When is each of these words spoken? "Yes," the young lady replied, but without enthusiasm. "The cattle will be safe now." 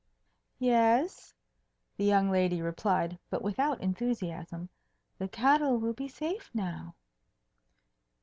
"Yes," 0.57 1.31
the 1.95 2.05
young 2.05 2.31
lady 2.31 2.59
replied, 2.59 3.19
but 3.29 3.43
without 3.43 3.79
enthusiasm. 3.81 4.67
"The 5.19 5.27
cattle 5.27 5.77
will 5.77 5.93
be 5.93 6.07
safe 6.07 6.49
now." 6.55 6.95